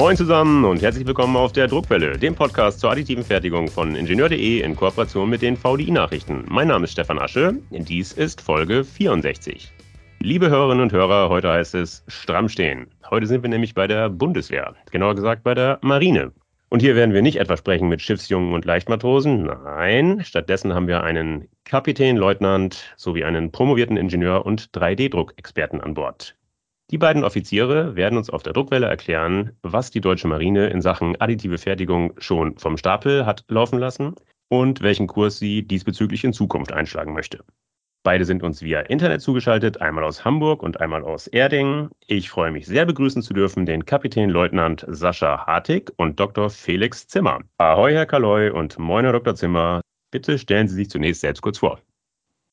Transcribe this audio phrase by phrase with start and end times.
[0.00, 4.62] Moin zusammen und herzlich willkommen auf der Druckwelle, dem Podcast zur additiven Fertigung von Ingenieur.de
[4.62, 6.46] in Kooperation mit den VDI-Nachrichten.
[6.48, 9.70] Mein Name ist Stefan Asche, dies ist Folge 64.
[10.20, 12.86] Liebe Hörerinnen und Hörer, heute heißt es stramm stehen.
[13.10, 16.32] Heute sind wir nämlich bei der Bundeswehr, genauer gesagt bei der Marine.
[16.70, 21.04] Und hier werden wir nicht etwa sprechen mit Schiffsjungen und Leichtmatrosen, nein, stattdessen haben wir
[21.04, 26.36] einen Kapitän, Leutnant sowie einen promovierten Ingenieur und 3D-Druckexperten an Bord.
[26.90, 31.20] Die beiden Offiziere werden uns auf der Druckwelle erklären, was die deutsche Marine in Sachen
[31.20, 34.16] additive Fertigung schon vom Stapel hat laufen lassen
[34.48, 37.44] und welchen Kurs sie diesbezüglich in Zukunft einschlagen möchte.
[38.02, 41.90] Beide sind uns via Internet zugeschaltet, einmal aus Hamburg und einmal aus Erding.
[42.08, 46.50] Ich freue mich sehr begrüßen zu dürfen den Kapitänleutnant Sascha Hartig und Dr.
[46.50, 47.40] Felix Zimmer.
[47.58, 49.36] Ahoi, Herr Kaloy und moin, Herr Dr.
[49.36, 49.80] Zimmer.
[50.10, 51.78] Bitte stellen Sie sich zunächst selbst kurz vor.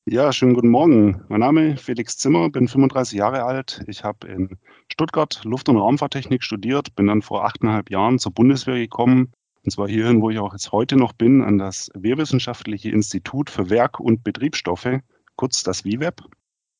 [0.09, 1.21] Ja, schönen guten Morgen.
[1.27, 3.83] Mein Name ist Felix Zimmer, bin 35 Jahre alt.
[3.87, 4.57] Ich habe in
[4.89, 9.33] Stuttgart Luft- und Raumfahrttechnik studiert, bin dann vor achteinhalb Jahren zur Bundeswehr gekommen.
[9.65, 13.69] Und zwar hierhin, wo ich auch jetzt heute noch bin, an das Wehrwissenschaftliche Institut für
[13.69, 15.01] Werk- und Betriebsstoffe
[15.35, 16.21] kurz das WIWEB.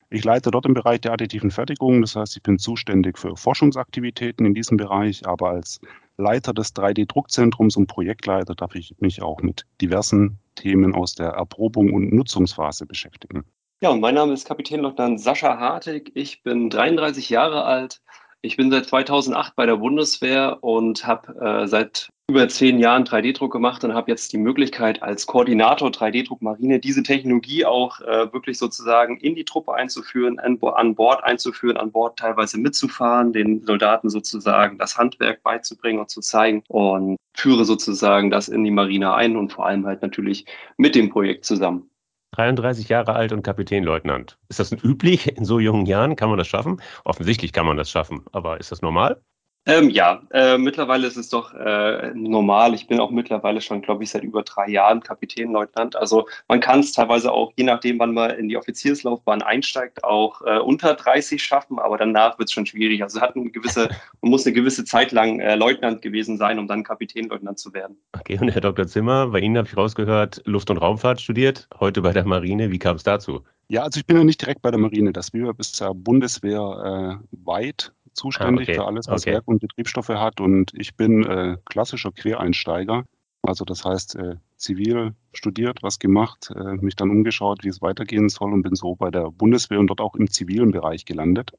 [0.10, 4.46] Ich leite dort im Bereich der additiven Fertigung, das heißt, ich bin zuständig für Forschungsaktivitäten
[4.46, 5.82] in diesem Bereich, aber als
[6.18, 11.94] Leiter des 3D-Druckzentrums und Projektleiter darf ich mich auch mit diversen Themen aus der Erprobung
[11.94, 13.46] und Nutzungsphase beschäftigen.
[13.80, 16.12] Ja, und mein Name ist Kapitänleutnant Sascha Hartig.
[16.16, 18.02] Ich bin 33 Jahre alt.
[18.44, 23.52] Ich bin seit 2008 bei der Bundeswehr und habe äh, seit über zehn Jahren 3D-Druck
[23.52, 28.58] gemacht und habe jetzt die Möglichkeit, als Koordinator 3D-Druck Marine diese Technologie auch äh, wirklich
[28.58, 34.10] sozusagen in die Truppe einzuführen, an, an, Bord einzuführen, an Bord teilweise mitzufahren, den Soldaten
[34.10, 39.38] sozusagen das Handwerk beizubringen und zu zeigen und führe sozusagen das in die Marine ein
[39.38, 41.90] und vor allem halt natürlich mit dem Projekt zusammen.
[42.38, 44.38] 33 Jahre alt und Kapitänleutnant.
[44.50, 46.16] Ist das üblich in so jungen Jahren?
[46.16, 46.82] Kann man das schaffen?
[47.04, 49.22] Offensichtlich kann man das schaffen, aber ist das normal?
[49.68, 52.74] Ähm, ja, äh, mittlerweile ist es doch äh, normal.
[52.74, 55.98] Ich bin auch mittlerweile schon, glaube ich, seit über drei Jahren Kapitänleutnant.
[55.98, 60.42] Also man kann es teilweise auch, je nachdem, wann man in die Offizierslaufbahn einsteigt, auch
[60.44, 63.04] äh, unter 30 schaffen, aber danach wird es schon schwierig.
[63.04, 63.90] Also hat eine gewisse,
[64.22, 67.98] man muss eine gewisse Zeit lang äh, Leutnant gewesen sein, um dann Kapitänleutnant zu werden.
[68.18, 68.88] Okay, und Herr Dr.
[68.88, 72.72] Zimmer, bei Ihnen habe ich rausgehört, Luft- und Raumfahrt studiert, heute bei der Marine.
[72.72, 73.44] Wie kam es dazu?
[73.68, 75.12] Ja, also ich bin ja nicht direkt bei der Marine.
[75.12, 78.80] Das WIWAP ist ja bundeswehrweit äh, zuständig ah, okay.
[78.82, 79.34] für alles, was okay.
[79.34, 80.42] Werk- und Betriebsstoffe hat.
[80.42, 83.06] Und ich bin äh, klassischer Quereinsteiger.
[83.44, 88.28] Also das heißt, äh, zivil studiert, was gemacht, äh, mich dann umgeschaut, wie es weitergehen
[88.30, 91.52] soll und bin so bei der Bundeswehr und dort auch im zivilen Bereich gelandet.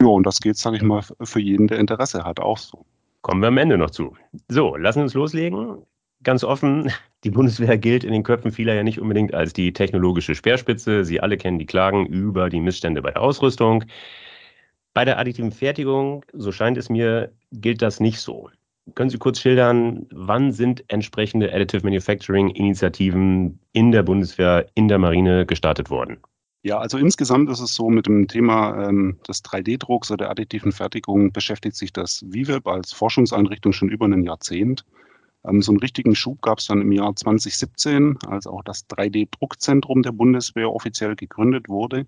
[0.00, 2.84] Ja, und das geht, sage ich mal, für jeden, der Interesse hat, auch so.
[3.22, 4.16] Kommen wir am Ende noch zu.
[4.48, 5.82] So, lassen wir uns loslegen.
[6.22, 6.92] Ganz offen,
[7.24, 11.04] die Bundeswehr gilt in den Köpfen vieler ja nicht unbedingt als die technologische Speerspitze.
[11.04, 13.84] Sie alle kennen die Klagen über die Missstände bei der Ausrüstung.
[14.94, 18.50] Bei der additiven Fertigung, so scheint es mir, gilt das nicht so.
[18.94, 24.98] Können Sie kurz schildern, wann sind entsprechende Additive Manufacturing Initiativen in der Bundeswehr, in der
[24.98, 26.18] Marine gestartet worden?
[26.62, 30.72] Ja, also insgesamt ist es so, mit dem Thema ähm, des 3D-Drucks oder der additiven
[30.72, 34.84] Fertigung beschäftigt sich das VIVEB als Forschungseinrichtung schon über ein Jahrzehnt.
[35.46, 40.02] Ähm, so einen richtigen Schub gab es dann im Jahr 2017, als auch das 3D-Druckzentrum
[40.02, 42.06] der Bundeswehr offiziell gegründet wurde.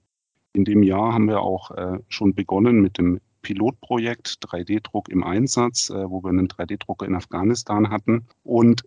[0.53, 5.91] In dem Jahr haben wir auch äh, schon begonnen mit dem Pilotprojekt 3D-Druck im Einsatz,
[5.91, 8.27] äh, wo wir einen 3D-Drucker in Afghanistan hatten.
[8.43, 8.85] Und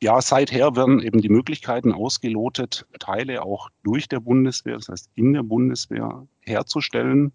[0.00, 5.32] ja, seither werden eben die Möglichkeiten ausgelotet, Teile auch durch der Bundeswehr, das heißt in
[5.32, 7.32] der Bundeswehr herzustellen,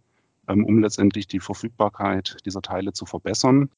[0.47, 3.69] ähm, um letztendlich die Verfügbarkeit dieser Teile zu verbessern.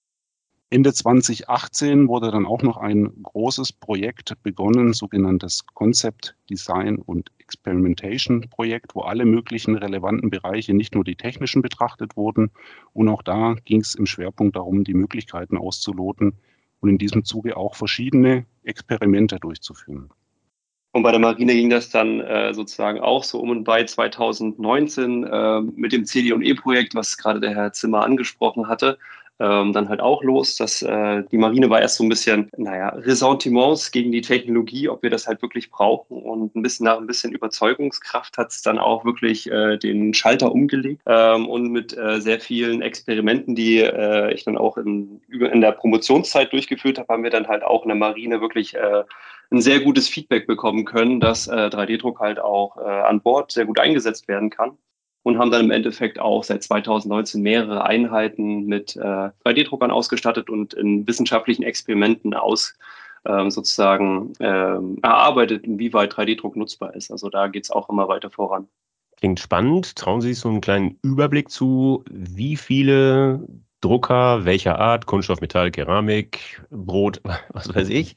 [0.71, 8.49] Ende 2018 wurde dann auch noch ein großes Projekt begonnen, sogenanntes Concept Design und Experimentation
[8.49, 12.49] Projekt, wo alle möglichen relevanten Bereiche, nicht nur die technischen betrachtet wurden.
[12.93, 16.33] Und auch da ging es im Schwerpunkt darum, die Möglichkeiten auszuloten
[16.79, 20.09] und in diesem Zuge auch verschiedene Experimente durchzuführen.
[20.93, 25.25] Und bei der Marine ging das dann äh, sozusagen auch so um und bei 2019
[25.25, 28.97] äh, mit dem CD&E-Projekt, was gerade der Herr Zimmer angesprochen hatte
[29.39, 30.55] ähm, dann halt auch los.
[30.55, 35.03] Dass äh, die Marine war erst so ein bisschen, naja, Ressentiments gegen die Technologie, ob
[35.03, 36.21] wir das halt wirklich brauchen.
[36.21, 40.51] Und ein bisschen nach ein bisschen Überzeugungskraft hat es dann auch wirklich äh, den Schalter
[40.51, 41.01] umgelegt.
[41.05, 45.71] Ähm, und mit äh, sehr vielen Experimenten, die äh, ich dann auch in, in der
[45.73, 49.03] Promotionszeit durchgeführt habe, haben wir dann halt auch in der Marine wirklich äh,
[49.51, 53.65] ein sehr gutes Feedback bekommen können, dass äh, 3D-Druck halt auch äh, an Bord sehr
[53.65, 54.77] gut eingesetzt werden kann
[55.25, 58.99] und haben dann im Endeffekt auch seit 2019 mehrere Einheiten mit äh,
[59.43, 62.77] 3D-Druckern ausgestattet und in wissenschaftlichen Experimenten aus
[63.25, 67.09] ähm, sozusagen ähm, erarbeitet, inwieweit 3D-Druck nutzbar ist.
[67.09, 68.67] Also da geht es auch immer weiter voran.
[69.17, 69.95] Klingt spannend.
[69.95, 73.47] Trauen Sie sich so einen kleinen Überblick zu, wie viele
[73.81, 77.19] Drucker welcher Art, Kunststoff, Metall, Keramik, Brot,
[77.49, 78.13] was weiß ich,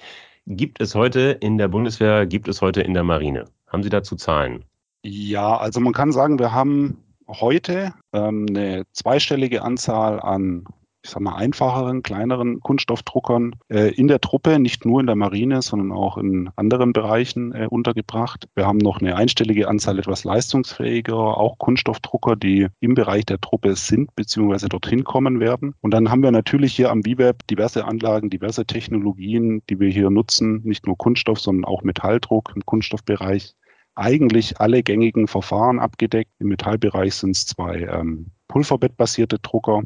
[0.46, 3.46] gibt es heute in der Bundeswehr, gibt es heute in der Marine?
[3.66, 4.66] Haben Sie dazu Zahlen?
[5.10, 10.66] Ja, also man kann sagen, wir haben heute ähm, eine zweistellige Anzahl an
[11.02, 15.62] ich sag mal, einfacheren, kleineren Kunststoffdruckern äh, in der Truppe, nicht nur in der Marine,
[15.62, 18.48] sondern auch in anderen Bereichen äh, untergebracht.
[18.54, 23.76] Wir haben noch eine einstellige Anzahl etwas leistungsfähiger, auch Kunststoffdrucker, die im Bereich der Truppe
[23.76, 24.68] sind bzw.
[24.68, 25.74] dorthin kommen werden.
[25.80, 30.10] Und dann haben wir natürlich hier am VWeb diverse Anlagen, diverse Technologien, die wir hier
[30.10, 33.54] nutzen, nicht nur Kunststoff, sondern auch Metalldruck im Kunststoffbereich
[33.98, 36.30] eigentlich alle gängigen Verfahren abgedeckt.
[36.38, 39.82] Im Metallbereich sind es zwei ähm, pulverbettbasierte Drucker.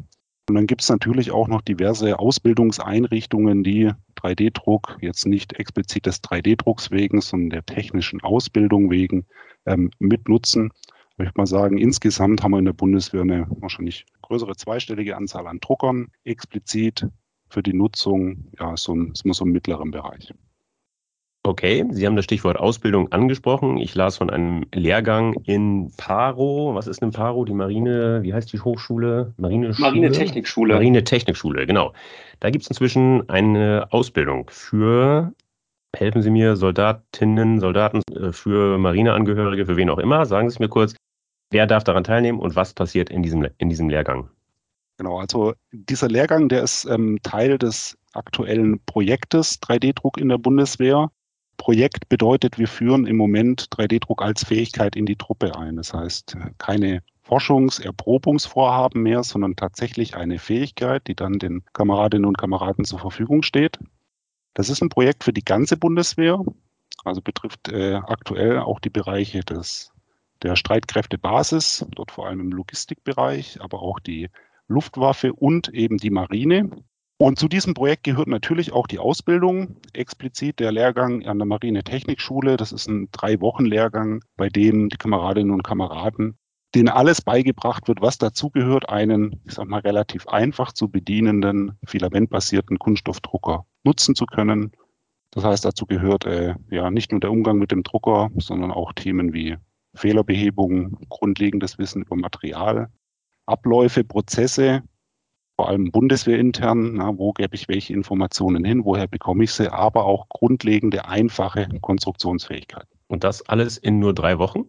[0.49, 6.21] Und dann gibt es natürlich auch noch diverse Ausbildungseinrichtungen, die 3D-Druck jetzt nicht explizit des
[6.21, 9.25] 3D-Drucks wegen, sondern der technischen Ausbildung wegen
[9.65, 10.71] ähm, mitnutzen.
[11.13, 15.47] Ich würde mal sagen, insgesamt haben wir in der Bundeswehr eine wahrscheinlich größere zweistellige Anzahl
[15.47, 17.07] an Druckern, explizit
[17.49, 20.33] für die Nutzung, ja, so, so im mittleren Bereich.
[21.45, 23.77] Okay, Sie haben das Stichwort Ausbildung angesprochen.
[23.77, 26.73] Ich las von einem Lehrgang in Paro.
[26.73, 27.43] Was ist denn Paro?
[27.43, 29.33] Die Marine, wie heißt die Hochschule?
[29.35, 30.75] Marine Marinetechnikschule.
[30.75, 31.91] Marinetechnikschule, genau.
[32.39, 35.33] Da gibt es inzwischen eine Ausbildung für,
[35.93, 40.25] helfen Sie mir, Soldatinnen, Soldaten, äh, für Marineangehörige, für wen auch immer.
[40.25, 40.95] Sagen Sie es mir kurz.
[41.51, 44.29] Wer darf daran teilnehmen und was passiert in diesem, in diesem Lehrgang?
[44.97, 51.11] Genau, also dieser Lehrgang, der ist ähm, Teil des aktuellen Projektes 3D-Druck in der Bundeswehr.
[51.63, 55.77] Projekt bedeutet, wir führen im Moment 3D-Druck als Fähigkeit in die Truppe ein.
[55.77, 62.37] Das heißt, keine Forschungs-, Erprobungsvorhaben mehr, sondern tatsächlich eine Fähigkeit, die dann den Kameradinnen und
[62.37, 63.79] Kameraden zur Verfügung steht.
[64.55, 66.43] Das ist ein Projekt für die ganze Bundeswehr,
[67.05, 69.93] also betrifft äh, aktuell auch die Bereiche des,
[70.41, 74.29] der Streitkräftebasis, dort vor allem im Logistikbereich, aber auch die
[74.67, 76.71] Luftwaffe und eben die Marine.
[77.23, 82.57] Und zu diesem Projekt gehört natürlich auch die Ausbildung, explizit der Lehrgang an der Marine-Technikschule.
[82.57, 86.37] Das ist ein Drei-Wochen-Lehrgang, bei dem die Kameradinnen und Kameraden,
[86.75, 92.77] denen alles beigebracht wird, was dazugehört, einen, ich sag mal, relativ einfach zu bedienenden, filamentbasierten
[92.77, 94.73] Kunststoffdrucker nutzen zu können.
[95.31, 98.91] Das heißt, dazu gehört äh, ja nicht nur der Umgang mit dem Drucker, sondern auch
[98.91, 99.55] Themen wie
[99.95, 102.89] Fehlerbehebung, grundlegendes Wissen über Material,
[103.45, 104.83] Abläufe, Prozesse,
[105.55, 110.05] vor allem bundeswehrintern, na, wo gebe ich welche Informationen hin, woher bekomme ich sie, aber
[110.05, 112.87] auch grundlegende, einfache Konstruktionsfähigkeit.
[113.07, 114.65] Und das alles in nur drei Wochen?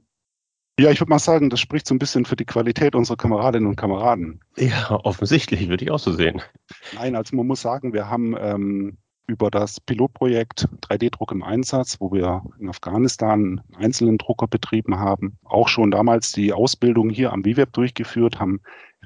[0.78, 3.68] Ja, ich würde mal sagen, das spricht so ein bisschen für die Qualität unserer Kameradinnen
[3.68, 4.40] und Kameraden.
[4.56, 6.42] Ja, offensichtlich, würde ich auch so sehen.
[6.94, 8.98] Nein, also man muss sagen, wir haben ähm,
[9.28, 15.38] über das Pilotprojekt 3D-Druck im Einsatz, wo wir in Afghanistan einen einzelnen Drucker betrieben haben,
[15.44, 18.60] auch schon damals die Ausbildung hier am WWEB durchgeführt, haben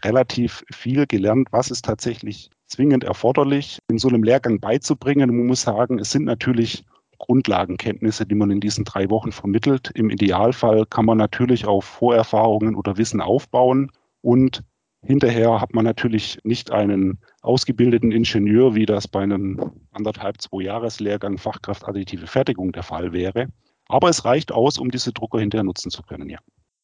[0.05, 5.35] relativ viel gelernt, was ist tatsächlich zwingend erforderlich, in so einem Lehrgang beizubringen.
[5.35, 6.85] Man muss sagen, es sind natürlich
[7.19, 9.91] Grundlagenkenntnisse, die man in diesen drei Wochen vermittelt.
[9.95, 13.91] Im Idealfall kann man natürlich auf Vorerfahrungen oder Wissen aufbauen
[14.21, 14.63] und
[15.03, 21.39] hinterher hat man natürlich nicht einen ausgebildeten Ingenieur, wie das bei einem anderthalb, zwei Jahreslehrgang
[21.39, 23.49] Fachkraft additive Fertigung der Fall wäre.
[23.89, 26.39] Aber es reicht aus, um diese Drucker hinterher nutzen zu können, ja.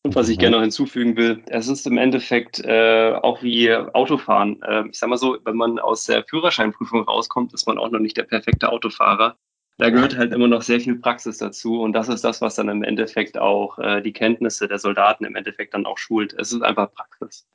[0.05, 4.61] Und was ich gerne noch hinzufügen will, es ist im Endeffekt äh, auch wie Autofahren.
[4.63, 8.01] Äh, ich sag mal so, wenn man aus der Führerscheinprüfung rauskommt, ist man auch noch
[8.01, 9.39] nicht der perfekte Autofahrer.
[9.79, 12.69] Da gehört halt immer noch sehr viel Praxis dazu und das ist das, was dann
[12.69, 16.35] im Endeffekt auch äh, die Kenntnisse der Soldaten im Endeffekt dann auch schult.
[16.35, 17.49] Es ist einfach Praxis,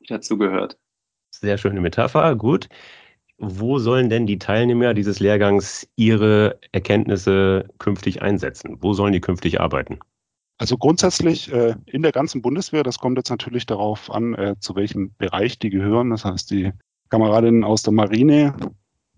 [0.00, 0.76] die dazu gehört.
[1.30, 2.68] Sehr schöne Metapher, gut.
[3.38, 8.76] Wo sollen denn die Teilnehmer dieses Lehrgangs ihre Erkenntnisse künftig einsetzen?
[8.80, 9.98] Wo sollen die künftig arbeiten?
[10.58, 14.74] Also grundsätzlich äh, in der ganzen Bundeswehr, das kommt jetzt natürlich darauf an, äh, zu
[14.74, 16.10] welchem Bereich die gehören.
[16.10, 16.72] Das heißt, die
[17.10, 18.56] Kameradinnen aus der Marine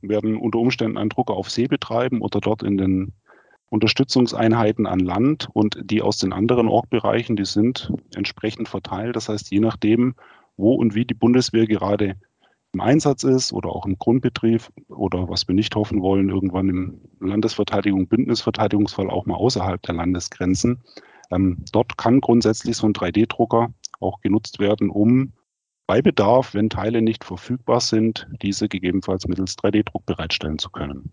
[0.02, 3.14] werden unter Umständen einen Drucker auf See betreiben oder dort in den
[3.70, 9.16] Unterstützungseinheiten an Land und die aus den anderen Orgbereichen, die sind entsprechend verteilt.
[9.16, 10.14] Das heißt, je nachdem,
[10.56, 12.16] wo und wie die Bundeswehr gerade
[12.72, 17.00] im Einsatz ist oder auch im Grundbetrieb oder was wir nicht hoffen wollen, irgendwann im
[17.20, 20.82] Landesverteidigung, Bündnisverteidigungsfall auch mal außerhalb der Landesgrenzen,
[21.30, 25.32] ähm, dort kann grundsätzlich so ein 3D-Drucker auch genutzt werden, um
[25.86, 31.10] bei Bedarf, wenn Teile nicht verfügbar sind, diese gegebenenfalls mittels 3D-Druck bereitstellen zu können.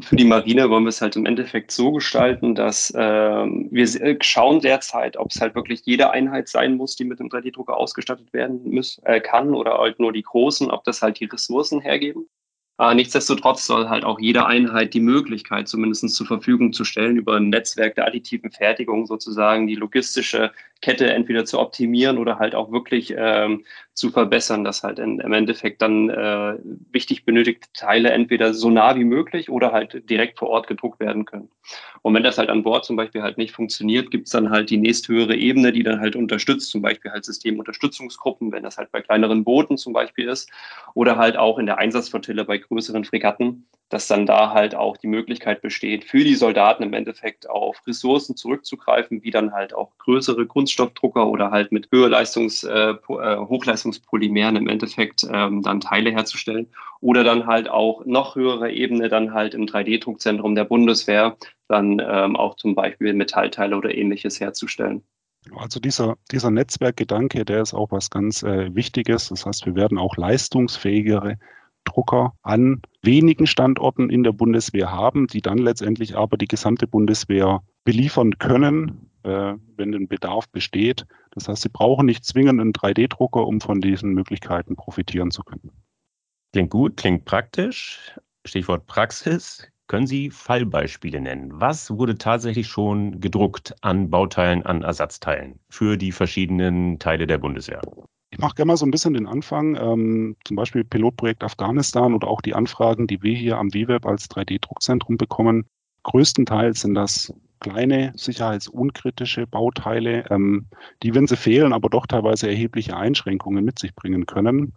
[0.00, 4.60] Für die Marine wollen wir es halt im Endeffekt so gestalten, dass äh, wir schauen
[4.60, 8.74] derzeit, ob es halt wirklich jede Einheit sein muss, die mit dem 3D-Drucker ausgestattet werden
[8.74, 12.28] muss, äh, kann oder halt nur die großen, ob das halt die Ressourcen hergeben.
[12.76, 17.36] Aber nichtsdestotrotz soll halt auch jede Einheit die Möglichkeit zumindest zur Verfügung zu stellen, über
[17.36, 20.52] ein Netzwerk der additiven Fertigung sozusagen die logistische
[20.84, 23.64] Kette entweder zu optimieren oder halt auch wirklich ähm,
[23.94, 26.58] zu verbessern, dass halt in, im Endeffekt dann äh,
[26.92, 31.24] wichtig benötigte Teile entweder so nah wie möglich oder halt direkt vor Ort gedruckt werden
[31.24, 31.48] können.
[32.02, 34.68] Und wenn das halt an Bord zum Beispiel halt nicht funktioniert, gibt es dann halt
[34.68, 39.00] die nächsthöhere Ebene, die dann halt unterstützt, zum Beispiel halt Systemunterstützungsgruppen, wenn das halt bei
[39.00, 40.50] kleineren Booten zum Beispiel ist
[40.92, 45.06] oder halt auch in der Einsatzflottille bei größeren Fregatten, dass dann da halt auch die
[45.06, 50.46] Möglichkeit besteht, für die Soldaten im Endeffekt auf Ressourcen zurückzugreifen, wie dann halt auch größere
[50.46, 52.96] Kunststoffdrucker oder halt mit Höherleistungs, äh, äh,
[53.36, 56.68] Hochleistungspolymeren im Endeffekt ähm, dann Teile herzustellen
[57.00, 61.36] oder dann halt auch noch höhere Ebene dann halt im 3D-Druckzentrum der Bundeswehr
[61.68, 65.02] dann ähm, auch zum Beispiel Metallteile oder ähnliches herzustellen.
[65.56, 69.28] Also dieser, dieser Netzwerkgedanke, der ist auch was ganz äh, Wichtiges.
[69.28, 71.38] Das heißt, wir werden auch leistungsfähigere
[71.84, 77.62] Drucker an wenigen Standorten in der Bundeswehr haben, die dann letztendlich aber die gesamte Bundeswehr
[77.84, 81.06] beliefern können, äh, wenn ein Bedarf besteht.
[81.32, 85.70] Das heißt, sie brauchen nicht zwingend einen 3D-Drucker, um von diesen Möglichkeiten profitieren zu können.
[86.52, 88.14] Klingt gut, klingt praktisch.
[88.46, 89.68] Stichwort Praxis.
[89.86, 91.50] Können Sie Fallbeispiele nennen?
[91.52, 97.82] Was wurde tatsächlich schon gedruckt an Bauteilen, an Ersatzteilen für die verschiedenen Teile der Bundeswehr?
[98.34, 102.26] Ich mache gerne mal so ein bisschen den Anfang, ähm, zum Beispiel Pilotprojekt Afghanistan oder
[102.26, 105.66] auch die Anfragen, die wir hier am WWEB als 3D-Druckzentrum bekommen.
[106.02, 110.66] Größtenteils sind das kleine, sicherheitsunkritische Bauteile, ähm,
[111.04, 114.72] die, wenn sie fehlen, aber doch teilweise erhebliche Einschränkungen mit sich bringen können.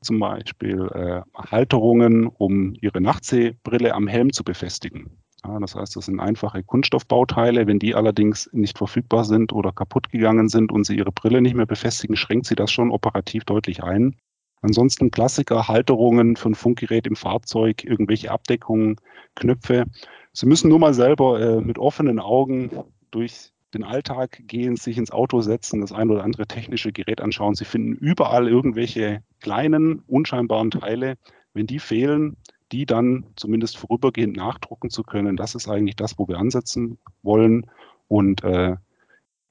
[0.00, 5.21] Zum Beispiel äh, Halterungen, um ihre Nachtsehbrille am Helm zu befestigen.
[5.44, 7.66] Ja, das heißt, das sind einfache Kunststoffbauteile.
[7.66, 11.56] Wenn die allerdings nicht verfügbar sind oder kaputt gegangen sind und Sie Ihre Brille nicht
[11.56, 14.16] mehr befestigen, schränkt Sie das schon operativ deutlich ein.
[14.60, 18.96] Ansonsten Klassiker, Halterungen für ein Funkgerät im Fahrzeug, irgendwelche Abdeckungen,
[19.34, 19.86] Knöpfe.
[20.32, 22.70] Sie müssen nur mal selber äh, mit offenen Augen
[23.10, 27.56] durch den Alltag gehen, sich ins Auto setzen, das ein oder andere technische Gerät anschauen.
[27.56, 31.16] Sie finden überall irgendwelche kleinen, unscheinbaren Teile.
[31.54, 32.36] Wenn die fehlen,
[32.72, 35.36] die dann zumindest vorübergehend nachdrucken zu können.
[35.36, 37.66] Das ist eigentlich das, wo wir ansetzen wollen.
[38.08, 38.76] Und äh,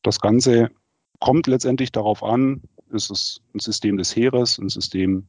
[0.01, 0.71] das Ganze
[1.19, 2.61] kommt letztendlich darauf an,
[2.91, 5.27] ist es ein System des Heeres, ein System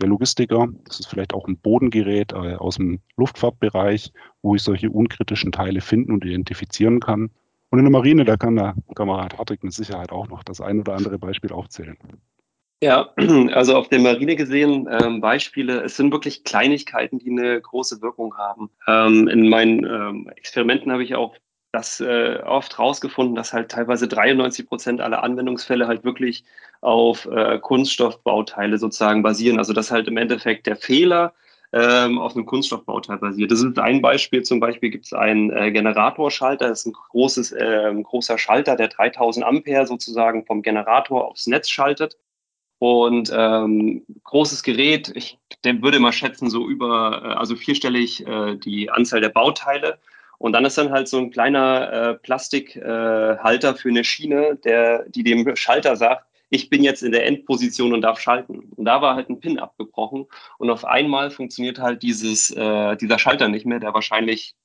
[0.00, 4.90] der Logistiker, das ist vielleicht auch ein Bodengerät äh, aus dem Luftfahrtbereich, wo ich solche
[4.90, 7.30] unkritischen Teile finden und identifizieren kann.
[7.70, 10.80] Und in der Marine, da kann der Kamerad Hartwig mit Sicherheit auch noch das ein
[10.80, 11.96] oder andere Beispiel aufzählen.
[12.82, 13.14] Ja,
[13.52, 18.36] also auf der Marine gesehen, ähm, Beispiele, es sind wirklich Kleinigkeiten, die eine große Wirkung
[18.36, 18.70] haben.
[18.86, 21.36] Ähm, in meinen ähm, Experimenten habe ich auch
[21.72, 26.44] das äh, oft rausgefunden, dass halt teilweise 93 Prozent aller Anwendungsfälle halt wirklich
[26.82, 29.58] auf äh, Kunststoffbauteile sozusagen basieren.
[29.58, 31.34] Also dass halt im Endeffekt der Fehler
[31.72, 33.50] ähm, auf einem Kunststoffbauteil basiert.
[33.50, 34.44] Das ist ein Beispiel.
[34.44, 36.68] Zum Beispiel gibt es einen äh, Generatorschalter.
[36.68, 41.68] Das ist ein großes, äh, großer Schalter, der 3000 Ampere sozusagen vom Generator aufs Netz
[41.68, 42.16] schaltet.
[42.84, 48.90] Und ähm, großes Gerät, ich würde mal schätzen, so über, äh, also vierstellig äh, die
[48.90, 49.98] Anzahl der Bauteile.
[50.36, 55.08] Und dann ist dann halt so ein kleiner äh, Plastikhalter äh, für eine Schiene, der,
[55.08, 58.70] die dem Schalter sagt, ich bin jetzt in der Endposition und darf schalten.
[58.76, 60.26] Und da war halt ein Pin abgebrochen
[60.58, 64.56] und auf einmal funktioniert halt dieses, äh, dieser Schalter nicht mehr, der wahrscheinlich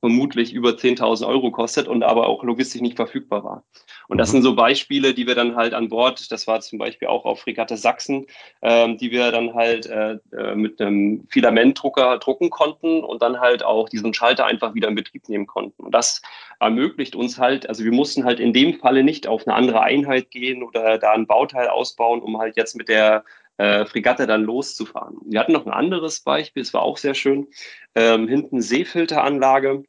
[0.00, 3.64] vermutlich über 10.000 Euro kostet und aber auch logistisch nicht verfügbar war.
[4.08, 4.32] Und das mhm.
[4.32, 7.40] sind so Beispiele, die wir dann halt an Bord, das war zum Beispiel auch auf
[7.40, 8.26] Fregatte Sachsen,
[8.62, 13.64] ähm, die wir dann halt äh, äh, mit einem Filamentdrucker drucken konnten und dann halt
[13.64, 15.82] auch diesen Schalter einfach wieder in Betrieb nehmen konnten.
[15.82, 16.20] Und das
[16.60, 20.30] ermöglicht uns halt, also wir mussten halt in dem Falle nicht auf eine andere Einheit
[20.30, 23.24] gehen oder da ein Bauteil ausbauen, um halt jetzt mit der
[23.56, 25.16] äh, Fregatte dann loszufahren.
[25.24, 27.48] Wir hatten noch ein anderes Beispiel, es war auch sehr schön.
[27.94, 29.84] Ähm, hinten Seefilteranlage.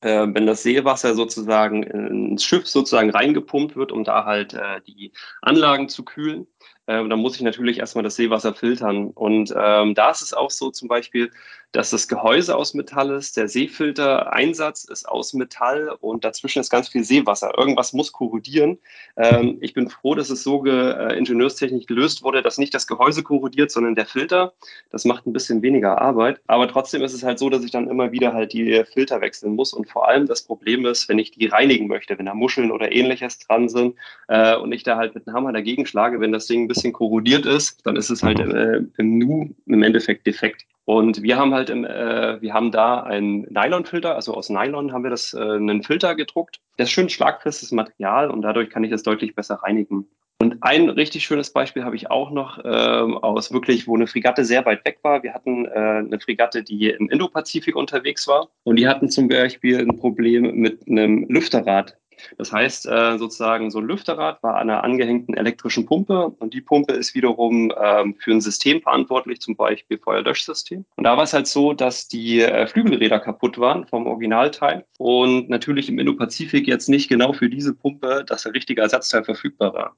[0.00, 5.12] Äh, wenn das Seewasser sozusagen ins Schiff sozusagen reingepumpt wird, um da halt äh, die
[5.40, 6.46] Anlagen zu kühlen,
[6.86, 9.08] äh, dann muss ich natürlich erstmal das Seewasser filtern.
[9.08, 11.30] Und ähm, da ist es auch so zum Beispiel,
[11.74, 16.88] dass das Gehäuse aus Metall ist, der Seefilter-Einsatz ist aus Metall und dazwischen ist ganz
[16.88, 17.58] viel Seewasser.
[17.58, 18.78] Irgendwas muss korrodieren.
[19.16, 22.86] Ähm, ich bin froh, dass es so ge, äh, ingenieurstechnisch gelöst wurde, dass nicht das
[22.86, 24.52] Gehäuse korrodiert, sondern der Filter.
[24.90, 26.40] Das macht ein bisschen weniger Arbeit.
[26.46, 29.56] Aber trotzdem ist es halt so, dass ich dann immer wieder halt die Filter wechseln
[29.56, 29.72] muss.
[29.72, 32.92] Und vor allem das Problem ist, wenn ich die reinigen möchte, wenn da Muscheln oder
[32.92, 33.96] ähnliches dran sind
[34.28, 36.92] äh, und ich da halt mit einem Hammer dagegen schlage, wenn das Ding ein bisschen
[36.92, 40.66] korrodiert ist, dann ist es halt äh, im Nu im Endeffekt defekt.
[40.86, 45.02] Und wir haben halt im, äh, wir haben da einen Nylonfilter, also aus Nylon haben
[45.02, 46.60] wir das äh, einen Filter gedruckt.
[46.76, 50.06] Das ist schön schlagfestes Material und dadurch kann ich das deutlich besser reinigen.
[50.40, 54.44] Und ein richtig schönes Beispiel habe ich auch noch ähm, aus wirklich, wo eine Fregatte
[54.44, 55.22] sehr weit weg war.
[55.22, 59.78] Wir hatten äh, eine Fregatte, die im Indopazifik unterwegs war und die hatten zum Beispiel
[59.78, 61.96] ein Problem mit einem Lüfterrad
[62.38, 66.60] Das heißt, äh, sozusagen so ein Lüfterrad war an einer angehängten elektrischen Pumpe und die
[66.60, 70.84] Pumpe ist wiederum ähm, für ein System verantwortlich, zum Beispiel Feuerlöschsystem.
[70.96, 75.48] Und da war es halt so, dass die äh, Flügelräder kaputt waren vom Originalteil und
[75.48, 79.96] natürlich im Indo-Pazifik jetzt nicht genau für diese Pumpe das richtige Ersatzteil verfügbar war.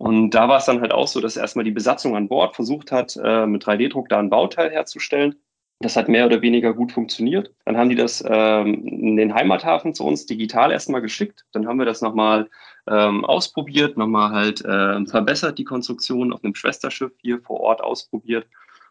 [0.00, 2.90] Und da war es dann halt auch so, dass erstmal die Besatzung an Bord versucht
[2.90, 5.34] hat, äh, mit 3D-Druck da ein Bauteil herzustellen.
[5.82, 7.54] Das hat mehr oder weniger gut funktioniert.
[7.64, 11.46] Dann haben die das ähm, in den Heimathafen zu uns digital erstmal geschickt.
[11.52, 12.50] Dann haben wir das nochmal
[12.86, 18.46] ähm, ausprobiert, nochmal halt äh, verbessert, die Konstruktion auf einem Schwesterschiff hier vor Ort ausprobiert,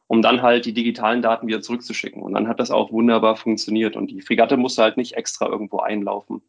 [0.07, 2.23] um dann halt die digitalen Daten wieder zurückzuschicken.
[2.23, 3.95] Und dann hat das auch wunderbar funktioniert.
[3.95, 6.41] Und die Fregatte musste halt nicht extra irgendwo einlaufen.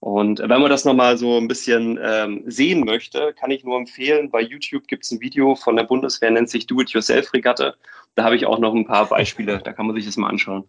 [0.00, 4.30] Und wenn man das nochmal so ein bisschen ähm, sehen möchte, kann ich nur empfehlen,
[4.30, 7.74] bei YouTube gibt es ein Video von der Bundeswehr, nennt sich Do-It-Yourself-Regatte.
[8.16, 10.64] Da habe ich auch noch ein paar Beispiele, da kann man sich das mal anschauen.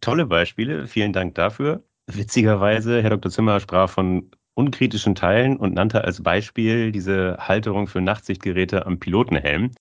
[0.00, 1.84] Tolle Beispiele, vielen Dank dafür.
[2.06, 3.30] Witzigerweise, Herr Dr.
[3.30, 9.72] Zimmer sprach von unkritischen Teilen und nannte als Beispiel diese Halterung für Nachtsichtgeräte am Pilotenhelm.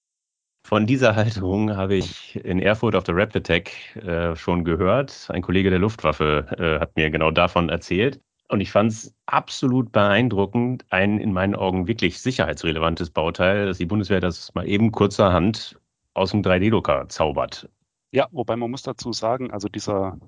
[0.66, 5.28] Von dieser Halterung habe ich in Erfurt auf der Rapid Tech äh, schon gehört.
[5.30, 8.22] Ein Kollege der Luftwaffe äh, hat mir genau davon erzählt.
[8.48, 13.86] Und ich fand es absolut beeindruckend, ein in meinen Augen wirklich sicherheitsrelevantes Bauteil, dass die
[13.86, 15.78] Bundeswehr das mal eben kurzerhand
[16.14, 17.70] aus dem 3D-Drucker zaubert.
[18.12, 20.20] Ja, wobei man muss dazu sagen, also dieser,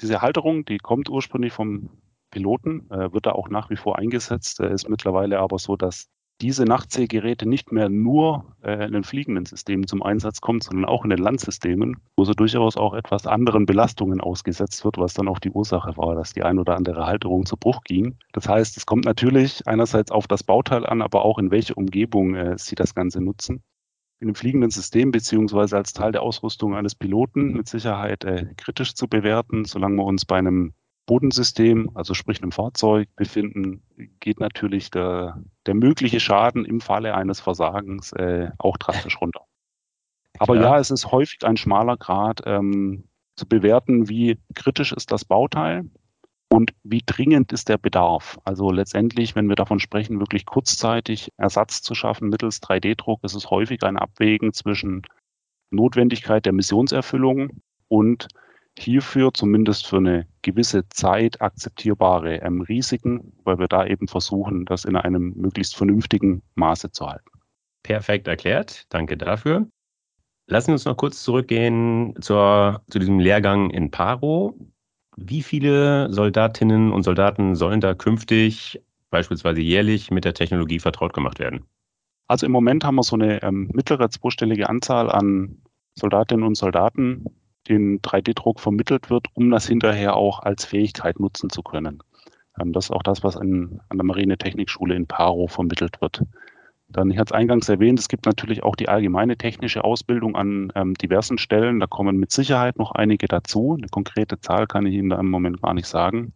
[0.00, 1.90] diese Halterung, die kommt ursprünglich vom
[2.30, 6.08] Piloten, äh, wird da auch nach wie vor eingesetzt, äh, ist mittlerweile aber so, dass
[6.40, 11.04] diese Nachtsehgeräte nicht mehr nur äh, in den fliegenden Systemen zum Einsatz kommt, sondern auch
[11.04, 15.38] in den Landsystemen, wo sie durchaus auch etwas anderen Belastungen ausgesetzt wird, was dann auch
[15.38, 18.16] die Ursache war, dass die ein oder andere Halterung zu Bruch ging.
[18.32, 22.34] Das heißt, es kommt natürlich einerseits auf das Bauteil an, aber auch in welche Umgebung
[22.34, 23.62] äh, sie das Ganze nutzen.
[24.20, 28.94] In einem fliegenden System beziehungsweise als Teil der Ausrüstung eines Piloten mit Sicherheit äh, kritisch
[28.94, 30.72] zu bewerten, solange wir uns bei einem
[31.06, 33.82] Bodensystem, also sprich einem Fahrzeug befinden,
[34.20, 39.42] geht natürlich der, der mögliche Schaden im Falle eines Versagens äh, auch drastisch runter.
[40.38, 40.62] Aber ja.
[40.62, 40.78] ja.
[40.78, 43.04] es ist häufig ein schmaler Grad ähm,
[43.36, 45.90] zu bewerten, wie kritisch ist das Bauteil
[46.54, 48.38] und wie dringend ist der Bedarf.
[48.44, 53.50] Also letztendlich, wenn wir davon sprechen, wirklich kurzzeitig Ersatz zu schaffen mittels 3D-Druck, ist es
[53.50, 55.02] häufig ein Abwägen zwischen
[55.70, 58.28] Notwendigkeit der Missionserfüllung und
[58.78, 64.84] hierfür zumindest für eine gewisse Zeit akzeptierbare ähm, Risiken, weil wir da eben versuchen, das
[64.84, 67.30] in einem möglichst vernünftigen Maße zu halten.
[67.82, 68.86] Perfekt erklärt.
[68.90, 69.66] Danke dafür.
[70.46, 74.56] Lassen wir uns noch kurz zurückgehen zur, zu diesem Lehrgang in Paro.
[75.16, 81.38] Wie viele Soldatinnen und Soldaten sollen da künftig, beispielsweise jährlich, mit der Technologie vertraut gemacht
[81.38, 81.64] werden?
[82.26, 85.62] Also im Moment haben wir so eine ähm, mittlere zweistellige Anzahl an
[85.94, 87.26] Soldatinnen und Soldaten,
[87.68, 92.02] den 3D-Druck vermittelt wird, um das hinterher auch als Fähigkeit nutzen zu können.
[92.60, 96.22] Ähm, das ist auch das, was in, an der Marinetechnikschule in Paro vermittelt wird.
[96.88, 100.72] Dann, ich hatte es eingangs erwähnt, es gibt natürlich auch die allgemeine technische Ausbildung an
[100.74, 101.80] ähm, diversen Stellen.
[101.80, 103.76] Da kommen mit Sicherheit noch einige dazu.
[103.78, 106.34] Eine konkrete Zahl kann ich Ihnen da im Moment gar nicht sagen.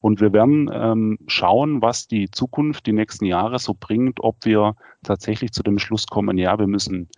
[0.00, 4.74] Und wir werden ähm, schauen, was die Zukunft, die nächsten Jahre so bringt, ob wir
[5.02, 7.08] tatsächlich zu dem Schluss kommen, ja, wir müssen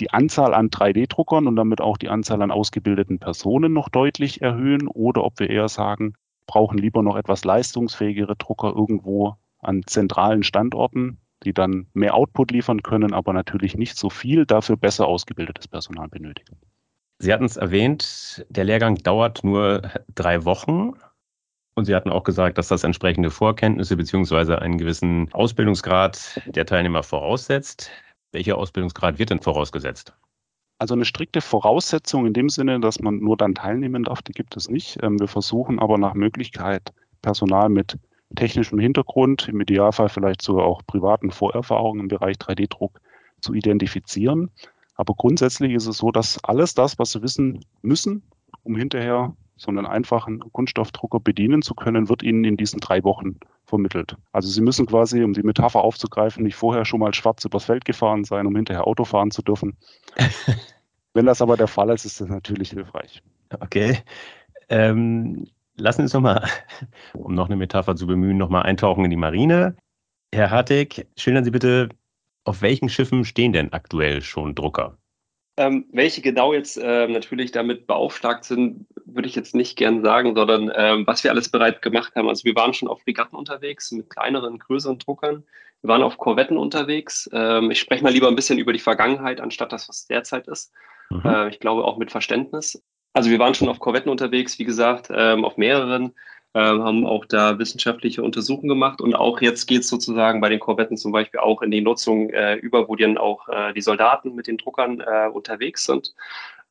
[0.00, 4.88] die Anzahl an 3D-Druckern und damit auch die Anzahl an ausgebildeten Personen noch deutlich erhöhen
[4.88, 6.14] oder ob wir eher sagen,
[6.46, 12.82] brauchen lieber noch etwas leistungsfähigere Drucker irgendwo an zentralen Standorten, die dann mehr Output liefern
[12.82, 16.56] können, aber natürlich nicht so viel, dafür besser ausgebildetes Personal benötigen.
[17.18, 19.82] Sie hatten es erwähnt, der Lehrgang dauert nur
[20.14, 20.92] drei Wochen.
[21.74, 24.56] Und Sie hatten auch gesagt, dass das entsprechende Vorkenntnisse bzw.
[24.56, 27.90] einen gewissen Ausbildungsgrad der Teilnehmer voraussetzt.
[28.32, 30.14] Welcher Ausbildungsgrad wird denn vorausgesetzt?
[30.78, 34.56] Also eine strikte Voraussetzung in dem Sinne, dass man nur dann teilnehmen darf, die gibt
[34.56, 34.98] es nicht.
[35.02, 37.98] Ähm, wir versuchen aber nach Möglichkeit Personal mit
[38.36, 43.00] technischem Hintergrund, im Idealfall vielleicht sogar auch privaten Vorerfahrungen im Bereich 3D-Druck
[43.40, 44.50] zu identifizieren.
[44.94, 48.22] Aber grundsätzlich ist es so, dass alles das, was Sie wissen müssen,
[48.62, 53.38] um hinterher so einen einfachen Kunststoffdrucker bedienen zu können, wird Ihnen in diesen drei Wochen
[53.66, 54.16] vermittelt.
[54.32, 57.84] Also Sie müssen quasi, um die Metapher aufzugreifen, nicht vorher schon mal schwarz übers Feld
[57.84, 59.76] gefahren sein, um hinterher Auto fahren zu dürfen.
[61.14, 63.22] Wenn das aber der Fall ist, ist das natürlich hilfreich.
[63.60, 63.98] Okay.
[64.68, 65.46] Ähm,
[65.80, 66.48] lassen Sie uns nochmal,
[67.14, 69.76] um noch eine Metapher zu bemühen, nochmal eintauchen in die Marine.
[70.32, 71.88] Herr Hartig, schildern Sie bitte,
[72.44, 74.96] auf welchen Schiffen stehen denn aktuell schon Drucker?
[75.56, 80.34] Ähm, welche genau jetzt äh, natürlich damit beaufschlagt sind, würde ich jetzt nicht gern sagen,
[80.34, 82.28] sondern ähm, was wir alles bereits gemacht haben.
[82.28, 85.44] Also wir waren schon auf Fregatten unterwegs mit kleineren, größeren Druckern.
[85.82, 87.28] Wir waren auf Korvetten unterwegs.
[87.32, 90.72] Ähm, ich spreche mal lieber ein bisschen über die Vergangenheit, anstatt das, was derzeit ist.
[91.10, 91.22] Mhm.
[91.24, 92.82] Äh, ich glaube auch mit Verständnis.
[93.12, 96.14] Also wir waren schon auf Korvetten unterwegs, wie gesagt, ähm, auf mehreren.
[96.52, 100.58] äh, haben auch da wissenschaftliche Untersuchungen gemacht und auch jetzt geht es sozusagen bei den
[100.60, 104.34] Korvetten zum Beispiel auch in die Nutzung äh, über, wo dann auch äh, die Soldaten
[104.34, 106.14] mit den Druckern äh, unterwegs sind.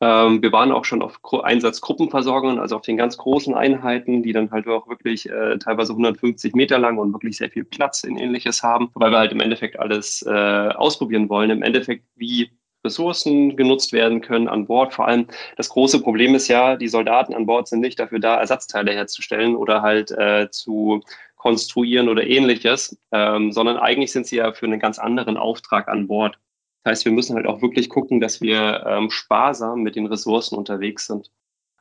[0.02, 4.52] Ähm, wir waren auch schon auf Einsatzgruppenversorgungen, also auf den ganz großen Einheiten, die dann
[4.52, 8.64] halt auch wirklich äh, teilweise 150 Meter lang und wirklich sehr viel Platz in ähnliches
[8.64, 11.50] haben, weil wir halt im Endeffekt alles äh, ausprobieren wollen.
[11.50, 12.50] Im Endeffekt, wie
[12.84, 14.94] Ressourcen genutzt werden können an Bord.
[14.94, 18.38] Vor allem das große Problem ist ja, die Soldaten an Bord sind nicht dafür da,
[18.38, 21.02] Ersatzteile herzustellen oder halt äh, zu
[21.36, 26.08] konstruieren oder ähnliches, ähm, sondern eigentlich sind sie ja für einen ganz anderen Auftrag an
[26.08, 26.38] Bord.
[26.84, 30.58] Das heißt, wir müssen halt auch wirklich gucken, dass wir ähm, sparsam mit den Ressourcen
[30.58, 31.32] unterwegs sind.